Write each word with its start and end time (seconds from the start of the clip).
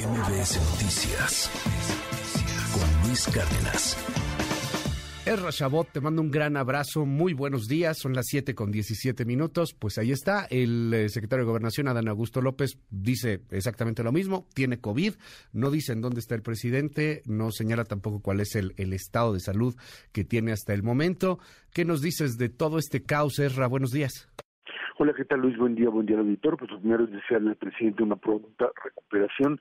MBS 0.00 0.58
Noticias 0.72 1.50
con 2.72 3.06
Luis 3.06 3.26
Cárdenas. 3.26 3.98
Erra 5.26 5.52
Chabot, 5.52 5.92
te 5.92 6.00
mando 6.00 6.22
un 6.22 6.30
gran 6.30 6.56
abrazo, 6.56 7.04
muy 7.04 7.34
buenos 7.34 7.68
días, 7.68 7.98
son 7.98 8.14
las 8.14 8.24
7 8.28 8.54
con 8.54 8.70
17 8.70 9.26
minutos, 9.26 9.74
pues 9.78 9.98
ahí 9.98 10.10
está, 10.10 10.46
el 10.48 10.94
eh, 10.94 11.08
secretario 11.10 11.44
de 11.44 11.50
Gobernación, 11.50 11.86
Adán 11.86 12.08
Augusto 12.08 12.40
López, 12.40 12.78
dice 12.88 13.42
exactamente 13.50 14.02
lo 14.02 14.10
mismo, 14.10 14.48
tiene 14.54 14.80
COVID, 14.80 15.16
no 15.52 15.70
dice 15.70 15.92
en 15.92 16.00
dónde 16.00 16.20
está 16.20 16.34
el 16.34 16.42
presidente, 16.42 17.22
no 17.26 17.52
señala 17.52 17.84
tampoco 17.84 18.20
cuál 18.20 18.40
es 18.40 18.54
el, 18.54 18.72
el 18.78 18.94
estado 18.94 19.34
de 19.34 19.40
salud 19.40 19.76
que 20.12 20.24
tiene 20.24 20.52
hasta 20.52 20.72
el 20.72 20.82
momento. 20.82 21.38
¿Qué 21.74 21.84
nos 21.84 22.00
dices 22.00 22.38
de 22.38 22.48
todo 22.48 22.78
este 22.78 23.02
caos, 23.02 23.38
Erra? 23.38 23.66
Buenos 23.66 23.90
días. 23.90 24.28
Hola, 25.02 25.14
¿qué 25.14 25.24
tal 25.24 25.40
Luis? 25.40 25.56
Buen 25.56 25.74
día, 25.74 25.88
buen 25.88 26.04
día 26.04 26.18
auditor. 26.18 26.58
Pues 26.58 26.70
lo 26.70 26.78
primero 26.78 27.04
es 27.04 27.10
desearle 27.10 27.48
al 27.48 27.56
presidente 27.56 28.02
una 28.02 28.16
pronta 28.16 28.68
recuperación. 28.84 29.58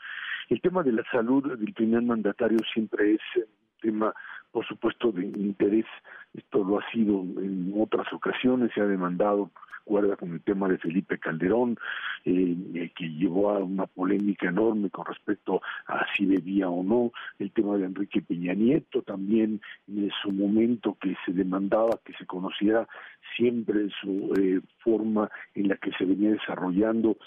El 0.50 0.60
tema 0.60 0.84
de 0.84 0.92
la 0.92 1.04
salud 1.14 1.58
del 1.58 1.74
primer 1.74 2.02
mandatario 2.02 2.58
siempre 2.74 3.14
es 3.14 3.22
un 3.38 3.46
tema, 3.80 4.14
por 4.52 4.68
supuesto, 4.68 5.14
de 5.14 5.28
interés. 5.28 5.86
Esto 6.34 6.62
lo 6.62 6.78
ha 6.78 6.92
sido 6.92 7.22
en 7.22 7.74
otras 7.80 8.12
ocasiones, 8.12 8.72
se 8.76 8.82
ha 8.82 8.86
demandado 8.86 9.50
recuerda 9.90 10.18
con 10.18 10.34
el 10.34 10.42
tema 10.42 10.68
de 10.68 10.78
Felipe 10.78 11.18
Calderón, 11.18 11.76
eh, 12.24 12.56
eh, 12.76 12.92
que 12.96 13.10
llevó 13.10 13.50
a 13.50 13.58
una 13.58 13.88
polémica 13.88 14.48
enorme 14.48 14.92
con 14.92 15.04
respecto 15.04 15.64
a 15.88 16.06
si 16.16 16.28
debía 16.28 16.70
o 16.70 16.84
no, 16.84 17.12
el 17.40 17.52
tema 17.52 17.76
de 17.76 17.86
Enrique 17.86 18.22
Peña 18.22 18.54
Nieto 18.54 19.02
también 19.02 19.60
en 19.88 20.12
su 20.22 20.32
momento 20.32 20.96
que 21.02 21.16
se 21.26 21.34
demandaba 21.34 22.00
que 22.06 22.14
se 22.14 22.28
conociera 22.28 22.88
siempre 23.36 23.90
su 24.00 24.32
eh, 24.40 24.62
forma 24.84 25.28
en 25.56 25.70
la 25.70 25.78
que 25.78 25.92
se 25.94 26.06
venía 26.06 26.32
desarrollando 26.32 27.18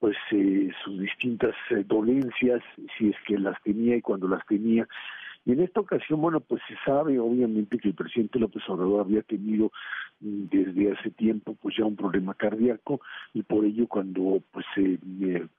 pues 0.00 0.16
eh, 0.32 0.70
sus 0.84 0.98
distintas 1.00 1.54
eh, 1.70 1.84
dolencias, 1.86 2.62
si 2.96 3.10
es 3.10 3.16
que 3.26 3.38
las 3.38 3.60
tenía 3.62 3.96
y 3.96 4.00
cuando 4.00 4.28
las 4.28 4.44
tenía, 4.46 4.86
y 5.48 5.52
en 5.52 5.60
esta 5.60 5.80
ocasión, 5.80 6.20
bueno, 6.20 6.40
pues 6.40 6.60
se 6.68 6.74
sabe 6.84 7.18
obviamente 7.18 7.78
que 7.78 7.88
el 7.88 7.94
presidente 7.94 8.38
López 8.38 8.62
Obrador 8.68 9.00
había 9.00 9.22
tenido 9.22 9.72
mm, 10.20 10.44
desde 10.50 10.92
hace 10.92 11.10
tiempo 11.10 11.56
pues 11.62 11.74
ya 11.74 11.86
un 11.86 11.96
problema 11.96 12.34
cardíaco 12.34 13.00
y 13.32 13.42
por 13.44 13.64
ello 13.64 13.86
cuando 13.86 14.42
pues 14.52 14.66
eh, 14.76 14.98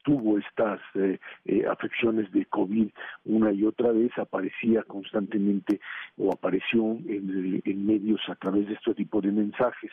tuvo 0.03 0.37
estas 0.37 0.79
eh, 0.93 1.17
eh, 1.45 1.65
afecciones 1.67 2.31
de 2.31 2.45
COVID 2.45 2.89
una 3.25 3.51
y 3.51 3.65
otra 3.65 3.91
vez 3.91 4.15
aparecía 4.19 4.83
constantemente 4.83 5.81
o 6.19 6.31
apareció 6.31 6.91
en, 7.07 7.59
en 7.65 7.85
medios 7.87 8.21
a 8.29 8.35
través 8.35 8.67
de 8.67 8.75
este 8.75 8.93
tipo 8.93 9.21
de 9.21 9.31
mensajes. 9.31 9.89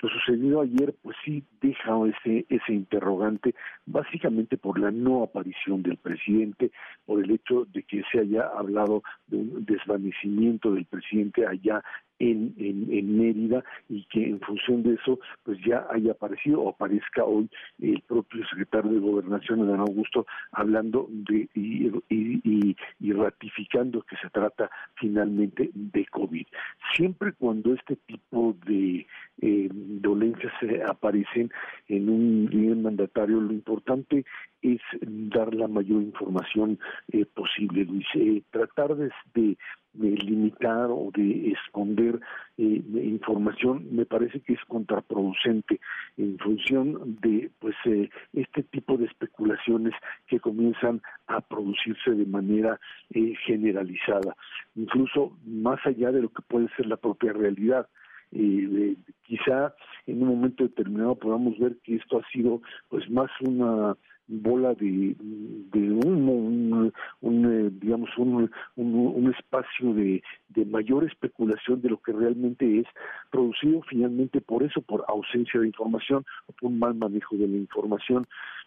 Lo 0.00 0.10
sucedido 0.10 0.60
ayer 0.60 0.94
pues 1.02 1.16
sí 1.24 1.42
deja 1.60 1.98
ese, 2.06 2.46
ese 2.48 2.72
interrogante 2.72 3.56
básicamente 3.84 4.56
por 4.56 4.78
la 4.78 4.92
no 4.92 5.24
aparición 5.24 5.82
del 5.82 5.96
presidente, 5.96 6.70
por 7.04 7.24
el 7.24 7.32
hecho 7.32 7.64
de 7.72 7.82
que 7.82 8.04
se 8.12 8.20
haya 8.20 8.46
hablado 8.56 9.02
de 9.26 9.39
un 9.40 9.64
desvanecimiento 9.64 10.72
del 10.72 10.86
presidente 10.86 11.46
allá 11.46 11.82
en, 12.20 12.54
en, 12.58 13.18
Mérida 13.18 13.64
y 13.88 14.04
que 14.04 14.28
en 14.28 14.40
función 14.40 14.82
de 14.82 14.94
eso 14.94 15.18
pues 15.42 15.58
ya 15.66 15.86
haya 15.90 16.12
aparecido 16.12 16.60
o 16.60 16.68
aparezca 16.68 17.24
hoy 17.24 17.48
el 17.80 18.00
propio 18.02 18.46
secretario 18.48 18.92
de 18.92 19.00
Gobernación, 19.00 19.62
Adán 19.62 19.80
Augusto, 19.80 20.26
hablando 20.52 21.06
de 21.10 21.48
y, 21.54 21.90
y, 22.08 23.12
ratificando 23.12 24.02
que 24.02 24.16
se 24.16 24.28
trata 24.30 24.70
finalmente 24.96 25.70
de 25.72 26.06
COVID. 26.06 26.46
Siempre 26.96 27.32
cuando 27.32 27.74
este 27.74 27.96
tipo 28.06 28.56
de 28.66 29.06
eh, 29.40 29.68
dolencias 29.72 30.52
aparecen 30.88 31.50
en 31.88 32.08
un 32.08 32.46
nivel 32.46 32.76
mandatario, 32.78 33.40
lo 33.40 33.52
importante 33.52 34.24
es 34.62 34.80
dar 35.00 35.54
la 35.54 35.68
mayor 35.68 36.02
información 36.02 36.78
eh, 37.12 37.24
posible, 37.24 37.84
Luis. 37.84 38.06
Eh, 38.14 38.42
tratar 38.50 38.96
de, 38.96 39.56
limitar 39.94 40.88
o 40.90 41.10
de 41.14 41.52
esconder 41.52 42.20
eh, 42.62 42.82
información 43.04 43.86
me 43.90 44.04
parece 44.04 44.40
que 44.40 44.52
es 44.52 44.60
contraproducente 44.68 45.80
en 46.18 46.38
función 46.38 47.16
de 47.22 47.50
pues 47.58 47.74
eh, 47.86 48.10
este 48.34 48.62
tipo 48.64 48.98
de 48.98 49.06
especulaciones 49.06 49.94
que 50.26 50.40
comienzan 50.40 51.00
a 51.26 51.40
producirse 51.40 52.10
de 52.10 52.26
manera 52.26 52.78
eh, 53.14 53.32
generalizada, 53.46 54.36
incluso 54.76 55.38
más 55.46 55.80
allá 55.86 56.12
de 56.12 56.20
lo 56.20 56.28
que 56.28 56.42
puede 56.42 56.68
ser 56.76 56.86
la 56.86 56.98
propia 56.98 57.32
realidad. 57.32 57.88
Eh, 58.32 58.94
quizá 59.22 59.74
en 60.06 60.22
un 60.22 60.28
momento 60.28 60.62
determinado 60.64 61.14
podamos 61.14 61.58
ver 61.58 61.78
que 61.82 61.96
esto 61.96 62.18
ha 62.18 62.30
sido 62.30 62.60
pues 62.88 63.08
más 63.10 63.30
una 63.40 63.96
bola 64.30 64.74
de, 64.74 65.16
de 65.18 65.90
humo, 65.90 66.32
un, 66.32 66.92
un 67.20 67.44
eh, 67.46 67.70
digamos, 67.80 68.10
un, 68.16 68.50
un, 68.76 68.94
un 68.94 69.34
espacio 69.34 69.92
de, 69.92 70.22
de, 70.50 70.64
mayor 70.64 71.04
especulación 71.04 71.82
de 71.82 71.90
lo 71.90 71.98
que 71.98 72.12
realmente 72.12 72.80
es, 72.80 72.86
producido 73.30 73.82
finalmente 73.82 74.40
por 74.40 74.62
eso, 74.62 74.80
por 74.82 75.04
ausencia 75.08 75.60
de 75.60 75.66
información 75.66 76.24
por 76.46 76.70
un 76.70 76.78
mal 76.78 76.94
manejo 76.94 77.36
de 77.36 77.48
la 77.48 77.56
información, 77.56 78.26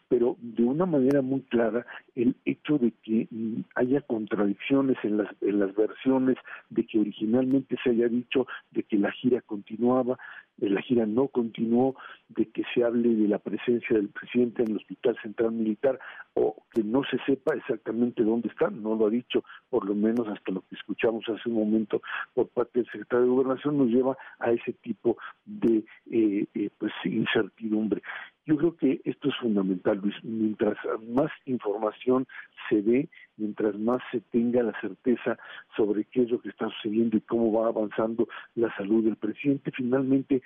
pero 0.10 0.38
de 0.42 0.64
una 0.64 0.86
manera 0.86 1.22
muy 1.22 1.42
clara 1.42 1.86
el 2.16 2.36
hecho 2.46 2.78
de 2.78 2.92
que 3.04 3.28
mm, 3.32 3.62
haya 3.76 4.02
contradicciones 4.02 4.98
en 5.04 5.18
las, 5.18 5.30
en 5.42 5.60
las 5.60 5.74
versiones, 5.76 6.38
de 6.70 6.86
que 6.86 7.00
originalmente 7.00 7.78
se 7.84 7.92
haya 7.92 8.08
dicho 8.08 8.46
de 8.72 8.84
que 8.84 8.98
la 8.98 9.12
gira 9.12 9.42
continuaba, 9.42 10.20
la 10.58 10.82
gira 10.82 11.06
no 11.06 11.28
continuó, 11.28 11.96
de 12.30 12.50
que 12.50 12.64
se 12.74 12.84
hable 12.84 13.10
de 13.10 13.28
la 13.28 13.40
presencia 13.40 13.96
del 13.96 14.10
presidente 14.10 14.64
en 14.64 14.72
el 14.72 14.78
Hospital 14.78 15.18
Central 15.22 15.52
Militar 15.52 16.00
o 16.34 16.56
que 16.72 16.84
no 16.84 17.04
se 17.04 17.18
sepa 17.26 17.56
exactamente 17.56 18.24
dónde 18.24 18.48
está, 18.50 18.70
no 18.70 18.96
lo 18.96 19.08
ha 19.08 19.10
dicho, 19.10 19.44
por 19.70 19.86
lo 19.86 19.94
menos 19.94 20.28
hasta 20.28 20.52
lo 20.52 20.62
que 20.62 20.76
escuchamos 20.76 21.24
hace 21.30 21.50
un 21.50 21.56
momento 21.56 22.02
por 22.34 22.48
parte 22.50 22.80
del 22.80 22.86
secretario 22.86 23.26
de 23.26 23.32
Gobernación, 23.32 23.78
nos 23.78 23.88
lleva 23.88 24.18
a 24.40 24.52
ese 24.52 24.74
tipo 24.74 25.18
de 25.46 25.84
eh, 26.12 26.46
eh, 26.56 26.70
pues 26.78 26.92
incertidumbre. 27.04 28.02
Yo 28.46 28.58
creo 28.58 28.76
que 28.76 29.00
esto 29.06 29.30
es 29.30 29.36
fundamental, 29.38 30.00
Luis. 30.00 30.16
Mientras 30.22 30.78
más 31.08 31.32
información 31.46 32.28
se 32.68 32.82
dé, 32.82 33.10
mientras 33.38 33.76
más 33.80 34.02
se 34.12 34.20
tenga 34.20 34.62
la 34.64 34.78
certeza 34.82 35.38
sobre 35.78 36.04
qué 36.06 36.24
es 36.24 36.30
lo 36.30 36.42
que 36.42 36.50
está 36.50 36.68
sucediendo 36.70 37.16
y 37.16 37.22
cómo 37.22 37.54
va 37.54 37.68
avanzando 37.68 38.28
la 38.56 38.76
salud 38.76 39.06
del 39.06 39.16
presidente, 39.16 39.72
finalmente 39.72 40.42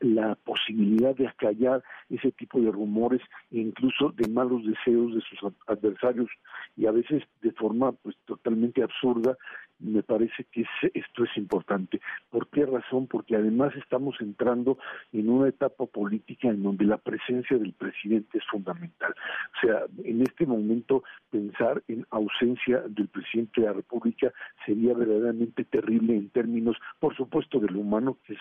la 0.00 0.36
posibilidad 0.36 1.14
de 1.16 1.26
acallar 1.26 1.82
ese 2.08 2.30
tipo 2.32 2.60
de 2.60 2.70
rumores 2.70 3.20
e 3.50 3.58
incluso 3.58 4.10
de 4.10 4.28
malos 4.28 4.64
deseos 4.64 5.14
de 5.14 5.20
sus 5.22 5.52
adversarios 5.66 6.30
y 6.76 6.86
a 6.86 6.92
veces 6.92 7.24
de 7.42 7.52
forma 7.52 7.92
pues 7.92 8.16
totalmente 8.24 8.82
absurda 8.82 9.36
me 9.78 10.02
parece 10.02 10.44
que 10.52 10.64
esto 10.94 11.24
es 11.24 11.36
importante. 11.36 12.00
¿Por 12.30 12.48
qué 12.48 12.66
razón? 12.66 13.06
Porque 13.06 13.36
además 13.36 13.74
estamos 13.76 14.16
entrando 14.20 14.78
en 15.12 15.28
una 15.28 15.48
etapa 15.48 15.86
política 15.86 16.48
en 16.48 16.62
donde 16.62 16.84
la 16.84 16.98
presencia 16.98 17.58
del 17.58 17.72
presidente 17.72 18.38
es 18.38 18.44
fundamental. 18.46 19.14
O 19.56 19.66
sea, 19.66 19.82
en 20.04 20.22
este 20.22 20.46
momento 20.46 21.02
pensar 21.30 21.82
en 21.88 22.06
ausencia 22.10 22.82
del 22.88 23.08
presidente 23.08 23.60
de 23.60 23.66
la 23.66 23.72
República 23.72 24.32
sería 24.64 24.94
verdaderamente 24.94 25.64
terrible 25.64 26.16
en 26.16 26.30
términos, 26.30 26.76
por 26.98 27.16
supuesto, 27.16 27.58
de 27.58 27.68
lo 27.68 27.80
humano, 27.80 28.18
que 28.24 28.34
es 28.34 28.40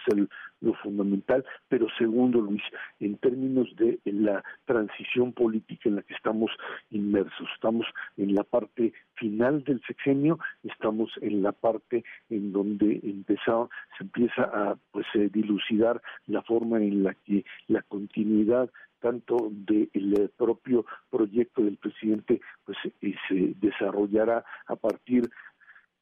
lo 0.61 0.73
fundamental, 0.75 1.44
pero 1.67 1.88
segundo, 1.97 2.39
Luis, 2.39 2.63
en 3.00 3.17
términos 3.17 3.67
de 3.75 4.00
la 4.05 4.44
transición 4.65 5.33
política 5.33 5.89
en 5.89 5.95
la 5.95 6.03
que 6.03 6.13
estamos 6.13 6.51
inmersos. 6.91 7.47
Estamos 7.55 7.85
en 8.17 8.35
la 8.35 8.44
parte 8.44 8.94
final 9.15 9.63
del 9.63 9.81
sexenio, 9.88 10.39
estamos 10.63 11.11
en 11.21 11.32
la 11.41 11.51
parte 11.51 12.03
en 12.29 12.51
donde 12.51 12.99
empezó, 13.03 13.69
se 13.97 14.03
empieza 14.03 14.44
a 14.44 14.77
pues 14.91 15.05
eh, 15.16 15.29
dilucidar 15.31 16.01
la 16.27 16.41
forma 16.44 16.77
en 16.77 17.03
la 17.03 17.13
que 17.13 17.45
la 17.67 17.81
continuidad 17.81 18.69
tanto 18.99 19.49
del 19.51 20.31
propio 20.38 20.85
proyecto 21.09 21.61
del 21.61 21.75
presidente 21.77 22.39
pues 22.66 22.77
eh, 23.01 23.16
se 23.27 23.53
desarrollará 23.59 24.45
a 24.68 24.75
partir 24.77 25.30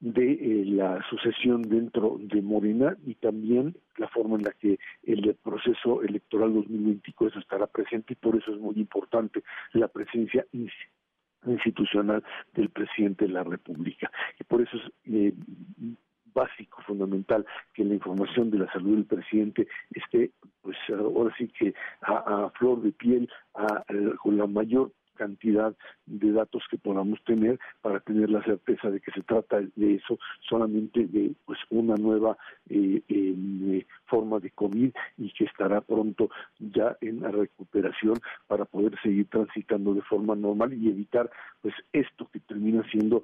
de 0.02 0.34
eh, 0.34 0.66
la 0.66 1.00
sucesión 1.10 1.62
dentro 1.62 2.18
de 2.20 2.42
Morena 2.42 2.98
y 3.06 3.16
también 3.16 3.76
la 3.98 4.08
forma 4.08 4.36
en 4.36 4.44
la 4.44 4.52
que 4.52 4.80
el 5.04 5.36
proceso 5.36 6.02
electoral 6.02 6.54
2024 6.56 7.40
estará 7.40 7.68
presente 7.68 8.14
y 8.14 8.16
por 8.16 8.36
eso 8.36 8.52
es 8.52 8.60
muy 8.60 8.76
importante 8.78 9.44
la 9.74 9.88
presencia 9.88 10.46
institucional 11.46 12.24
del 12.54 12.70
presidente 12.70 13.26
de 13.26 13.34
la 13.34 13.44
República. 13.44 14.12
Y 14.40 14.44
por 14.44 14.62
eso 14.62 14.78
es 14.78 14.92
eh, 15.06 15.34
básico, 16.34 16.82
fundamental, 16.84 17.46
que 17.74 17.84
la 17.84 17.94
información 17.94 18.52
de 18.52 18.60
la 18.60 18.72
salud 18.72 18.96
del 18.96 19.06
presidente 19.06 19.68
esté, 19.92 20.32
pues 20.62 20.78
ahora 20.90 21.34
sí 21.38 21.48
que 21.48 21.74
a, 22.02 22.50
flor 22.58 22.82
de 22.82 22.92
piel, 22.92 23.30
a, 23.56 23.84
con 24.22 24.38
la 24.38 24.48
mayor 24.48 24.92
cantidad 25.22 25.76
de 26.08 26.32
datos 26.32 26.64
que 26.72 26.80
podamos 26.80 27.24
tener 27.26 27.60
para 27.82 28.00
tener 28.00 28.28
la 28.32 28.44
certeza 28.44 28.90
de 28.90 29.00
que 29.00 29.12
se 29.12 29.22
trata 29.22 29.62
de 29.76 29.96
eso, 29.96 30.18
solamente 30.50 31.06
de 31.06 31.36
pues 31.46 31.60
una 31.70 31.96
nueva 31.96 32.36
eh, 32.70 33.04
eh, 33.08 33.86
forma 34.06 34.40
de 34.40 34.50
COVID 34.50 34.92
y 35.20 35.34
que 35.34 35.46
estará 35.46 35.82
pronto 35.82 36.32
ya 36.58 36.98
en 37.02 37.22
la 37.22 37.30
recuperación 37.30 38.16
para 38.48 38.66
poder 38.66 39.00
seguir 39.04 39.28
transitando 39.30 39.94
de 39.94 40.02
forma 40.02 40.36
normal 40.36 40.74
y 40.74 40.90
evitar 40.90 41.30
pues 41.62 41.76
esto 41.94 42.28
que 42.34 42.40
termina 42.40 42.84
siendo 42.90 43.22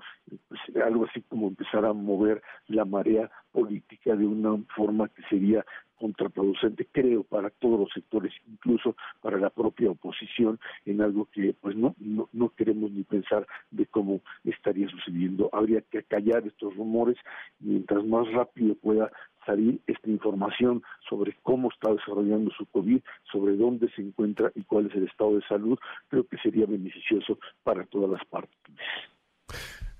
pues, 0.47 0.61
algo 0.85 1.05
así 1.05 1.23
como 1.23 1.47
empezar 1.47 1.83
a 1.83 1.93
mover 1.93 2.43
la 2.67 2.85
marea 2.85 3.31
política 3.51 4.15
de 4.15 4.27
una 4.27 4.55
forma 4.75 5.07
que 5.09 5.23
sería 5.23 5.65
contraproducente, 5.97 6.87
creo, 6.91 7.23
para 7.23 7.49
todos 7.49 7.79
los 7.79 7.89
sectores, 7.91 8.33
incluso 8.47 8.95
para 9.21 9.37
la 9.37 9.49
propia 9.49 9.91
oposición, 9.91 10.59
en 10.85 11.01
algo 11.01 11.27
que 11.31 11.53
pues 11.59 11.75
no, 11.75 11.95
no, 11.99 12.29
no 12.33 12.49
queremos 12.49 12.91
ni 12.91 13.03
pensar 13.03 13.45
de 13.71 13.85
cómo 13.85 14.21
estaría 14.43 14.87
sucediendo. 14.89 15.49
Habría 15.51 15.81
que 15.81 16.03
callar 16.03 16.45
estos 16.45 16.75
rumores 16.75 17.17
mientras 17.59 18.05
más 18.05 18.31
rápido 18.31 18.75
pueda 18.75 19.11
salir 19.45 19.79
esta 19.87 20.09
información 20.09 20.83
sobre 21.09 21.33
cómo 21.41 21.69
está 21.69 21.91
desarrollando 21.91 22.51
su 22.51 22.65
COVID, 22.67 22.99
sobre 23.31 23.55
dónde 23.55 23.89
se 23.95 24.01
encuentra 24.01 24.51
y 24.53 24.63
cuál 24.63 24.87
es 24.87 24.95
el 24.95 25.07
estado 25.07 25.35
de 25.35 25.41
salud, 25.47 25.79
creo 26.09 26.27
que 26.27 26.37
sería 26.37 26.65
beneficioso 26.65 27.39
para 27.63 27.85
todas 27.85 28.11
las 28.11 28.25
partes. 28.25 28.57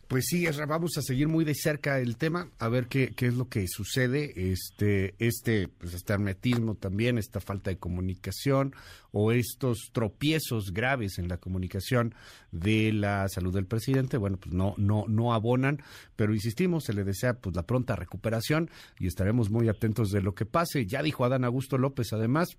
Pues 0.07 0.27
sí, 0.29 0.45
vamos 0.69 0.97
a 0.97 1.01
seguir 1.01 1.27
muy 1.27 1.43
de 1.43 1.53
cerca 1.53 1.99
el 1.99 2.15
tema, 2.15 2.49
a 2.59 2.69
ver 2.69 2.87
qué, 2.87 3.13
qué 3.13 3.27
es 3.27 3.33
lo 3.33 3.49
que 3.49 3.67
sucede, 3.67 4.51
este, 4.53 5.15
este, 5.19 5.67
pues 5.67 5.93
este 5.93 6.13
hermetismo 6.13 6.75
también, 6.75 7.17
esta 7.17 7.41
falta 7.41 7.71
de 7.71 7.77
comunicación 7.77 8.73
o 9.11 9.33
estos 9.33 9.89
tropiezos 9.91 10.71
graves 10.71 11.19
en 11.19 11.27
la 11.27 11.37
comunicación 11.37 12.15
de 12.53 12.93
la 12.93 13.27
salud 13.27 13.53
del 13.53 13.65
presidente, 13.65 14.15
bueno, 14.15 14.37
pues 14.37 14.53
no, 14.53 14.75
no, 14.77 15.03
no 15.09 15.33
abonan, 15.33 15.83
pero 16.15 16.33
insistimos, 16.33 16.85
se 16.85 16.93
le 16.93 17.03
desea 17.03 17.33
pues 17.33 17.53
la 17.53 17.63
pronta 17.63 17.97
recuperación 17.97 18.69
y 18.99 19.07
estaremos 19.07 19.49
muy 19.49 19.67
atentos 19.67 20.11
de 20.11 20.21
lo 20.21 20.33
que 20.35 20.45
pase. 20.45 20.85
Ya 20.85 21.03
dijo 21.03 21.25
Adán 21.25 21.43
Augusto 21.43 21.77
López, 21.77 22.13
además, 22.13 22.55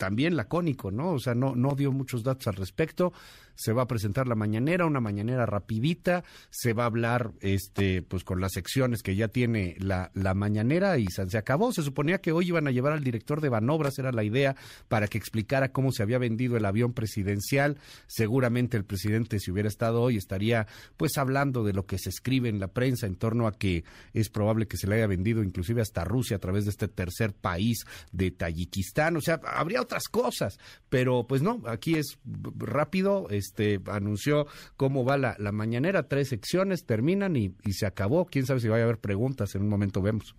también 0.00 0.34
lacónico, 0.34 0.90
¿no? 0.90 1.12
O 1.12 1.18
sea, 1.18 1.34
no, 1.34 1.54
no 1.54 1.74
dio 1.76 1.92
muchos 1.92 2.24
datos 2.24 2.46
al 2.46 2.54
respecto 2.54 3.12
se 3.60 3.74
va 3.74 3.82
a 3.82 3.86
presentar 3.86 4.26
la 4.26 4.34
mañanera, 4.34 4.86
una 4.86 5.00
mañanera 5.00 5.44
rapidita, 5.44 6.24
se 6.48 6.72
va 6.72 6.84
a 6.84 6.86
hablar 6.86 7.32
este 7.40 8.00
pues 8.00 8.24
con 8.24 8.40
las 8.40 8.52
secciones 8.52 9.02
que 9.02 9.16
ya 9.16 9.28
tiene 9.28 9.76
la, 9.78 10.10
la 10.14 10.32
mañanera 10.32 10.96
y 10.96 11.06
se, 11.08 11.36
acabó. 11.36 11.70
Se 11.70 11.82
suponía 11.82 12.22
que 12.22 12.32
hoy 12.32 12.48
iban 12.48 12.66
a 12.66 12.70
llevar 12.70 12.94
al 12.94 13.04
director 13.04 13.42
de 13.42 13.50
Banobras, 13.50 13.98
era 13.98 14.12
la 14.12 14.24
idea, 14.24 14.56
para 14.88 15.08
que 15.08 15.18
explicara 15.18 15.72
cómo 15.72 15.92
se 15.92 16.02
había 16.02 16.16
vendido 16.16 16.56
el 16.56 16.64
avión 16.64 16.94
presidencial. 16.94 17.76
Seguramente 18.06 18.78
el 18.78 18.84
presidente, 18.84 19.38
si 19.38 19.50
hubiera 19.50 19.68
estado 19.68 20.00
hoy, 20.00 20.16
estaría 20.16 20.66
pues 20.96 21.18
hablando 21.18 21.62
de 21.62 21.74
lo 21.74 21.84
que 21.84 21.98
se 21.98 22.08
escribe 22.08 22.48
en 22.48 22.60
la 22.60 22.68
prensa 22.68 23.06
en 23.06 23.16
torno 23.16 23.46
a 23.46 23.52
que 23.52 23.84
es 24.14 24.30
probable 24.30 24.68
que 24.68 24.78
se 24.78 24.86
le 24.86 24.96
haya 24.96 25.06
vendido 25.06 25.42
inclusive 25.42 25.82
hasta 25.82 26.02
Rusia 26.04 26.36
a 26.36 26.40
través 26.40 26.64
de 26.64 26.70
este 26.70 26.88
tercer 26.88 27.34
país 27.34 27.84
de 28.10 28.30
Tayikistán. 28.30 29.18
O 29.18 29.20
sea, 29.20 29.38
habría 29.44 29.82
otras 29.82 30.08
cosas, 30.08 30.58
pero 30.88 31.26
pues 31.26 31.42
no, 31.42 31.62
aquí 31.66 31.96
es 31.96 32.18
rápido, 32.56 33.28
este, 33.50 33.80
anunció 33.90 34.46
cómo 34.76 35.04
va 35.04 35.18
la, 35.18 35.34
la 35.38 35.50
mañanera, 35.50 36.04
tres 36.04 36.28
secciones, 36.28 36.86
terminan 36.86 37.36
y, 37.36 37.52
y 37.64 37.72
se 37.72 37.86
acabó. 37.86 38.26
Quién 38.26 38.46
sabe 38.46 38.60
si 38.60 38.68
va 38.68 38.78
a 38.78 38.82
haber 38.82 38.98
preguntas, 38.98 39.54
en 39.54 39.62
un 39.62 39.68
momento 39.68 40.00
vemos. 40.00 40.36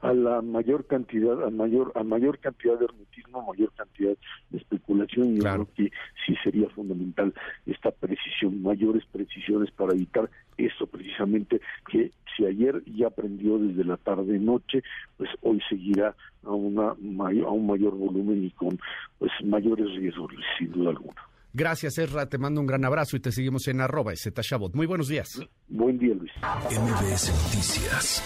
A 0.00 0.14
la 0.14 0.40
mayor 0.40 0.86
cantidad, 0.86 1.44
a 1.44 1.50
mayor, 1.50 1.92
a 1.94 2.02
mayor 2.02 2.38
cantidad 2.38 2.78
de 2.78 2.86
hermetismo, 2.86 3.42
mayor 3.42 3.70
cantidad 3.76 4.16
de 4.48 4.56
especulación, 4.56 5.36
y 5.36 5.40
creo 5.40 5.68
que 5.76 5.90
sí 6.24 6.34
sería 6.42 6.70
fundamental 6.70 7.34
esta 7.66 7.90
precisión, 7.90 8.62
mayores 8.62 9.04
precisiones 9.12 9.70
para 9.72 9.92
evitar 9.92 10.30
eso 10.56 10.86
precisamente 10.86 11.60
que 11.90 12.12
si 12.34 12.46
ayer 12.46 12.82
ya 12.86 13.08
aprendió 13.08 13.58
desde 13.58 13.84
la 13.84 13.98
tarde 13.98 14.38
noche, 14.38 14.82
pues 15.18 15.28
hoy 15.42 15.60
seguirá 15.68 16.14
a 16.44 16.50
una 16.50 16.92
a 16.92 17.50
un 17.50 17.66
mayor 17.66 17.94
volumen 17.94 18.42
y 18.42 18.50
con 18.52 18.78
pues 19.18 19.30
mayores 19.44 19.94
riesgos 19.96 20.32
sin 20.58 20.72
duda 20.72 20.90
alguna. 20.90 21.29
Gracias, 21.52 21.98
Ezra. 21.98 22.26
Te 22.28 22.38
mando 22.38 22.60
un 22.60 22.66
gran 22.66 22.84
abrazo 22.84 23.16
y 23.16 23.20
te 23.20 23.32
seguimos 23.32 23.66
en 23.68 23.80
arroba 23.80 24.12
Shabot. 24.14 24.74
Muy 24.74 24.86
buenos 24.86 25.08
días. 25.08 25.40
Buen 25.68 25.98
día, 25.98 26.14
Luis. 26.14 26.30
MBS 26.70 27.30
Noticias 27.44 28.22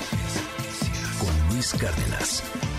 con 1.18 1.54
Luis 1.54 1.74
Cárdenas. 1.74 2.73